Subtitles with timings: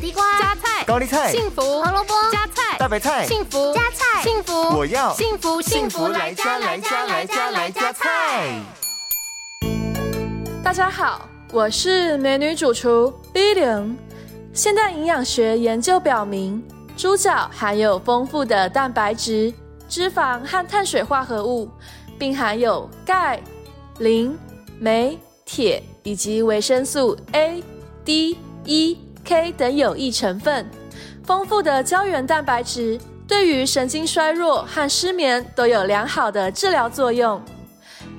[0.00, 8.58] 地瓜、加菜、高丽菜、幸福、胡萝卜、加菜、大白菜、幸福、加菜、幸福，我要幸福幸福来加来加来加来加菜。
[10.64, 13.94] 大家好，我是美女主厨 Billion。
[14.54, 19.52] 现代营养学研究表明，猪脚含有丰富的蛋白质、
[19.86, 21.68] 脂肪和碳水化合物，
[22.18, 23.38] 并含有钙、
[23.98, 24.34] 磷、
[24.78, 27.62] 镁、铁以及维生素 A、
[28.02, 30.68] D、E、K 等有益成分。
[31.24, 37.40] 丰富的胶原蛋白质对于神经衰弱和失眠都有良好的治疗作用。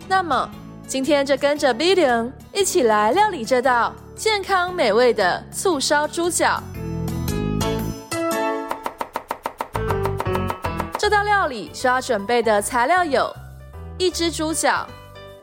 [0.08, 0.50] 那么，
[0.88, 6.62] 今天就跟着 Billion 一起来料理这道健康美味的醋烧猪脚。
[10.98, 13.34] 这道料理需要准备的材料有：
[13.98, 14.88] 一只猪脚、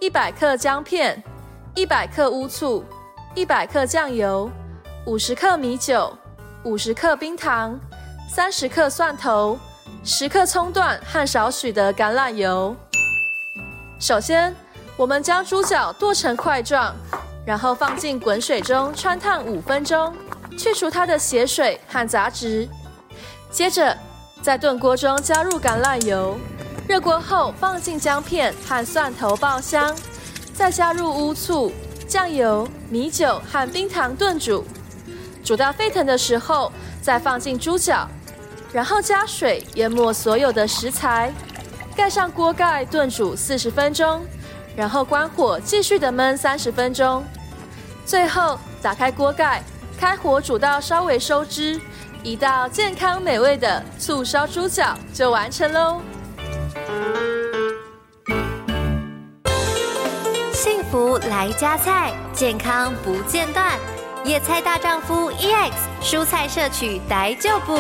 [0.01, 1.23] 一百克姜片、
[1.75, 2.85] 一百克乌醋、
[3.35, 4.51] 一百克酱油、
[5.09, 6.15] 五十克米酒、
[6.65, 7.81] 五十克冰糖、
[8.29, 9.59] 三十克蒜头、
[10.05, 12.77] 十克葱段和少许的橄榄油。
[13.99, 14.55] 首先，
[14.99, 16.95] 我们将猪脚剁成块状，
[17.47, 20.15] 然后放进滚水中汆烫五分钟，
[20.59, 22.69] 去除它的血水和杂质。
[23.51, 23.97] 接着，
[24.43, 26.37] 在炖锅中加入橄榄油，
[26.87, 29.97] 热锅后放进姜片和蒜头爆香，
[30.53, 31.73] 再加入乌醋、
[32.07, 34.63] 酱油、米酒和冰糖炖煮。
[35.45, 38.09] 煮到沸腾的时候，再放进猪脚，
[38.73, 41.33] 然后加水淹没所有的食材，
[41.97, 44.23] 盖上锅盖炖煮四十分钟，
[44.77, 47.25] 然后关火继续的焖三十分钟。
[48.05, 49.63] 最后打开锅盖，
[49.99, 51.81] 开火煮到稍微收汁，
[52.23, 56.01] 一道健康美味的醋烧猪脚就完成喽。
[60.53, 63.79] 幸福来加菜，健康不间断。
[64.25, 67.79] 野菜大丈夫 EX，蔬菜摄取逮就补。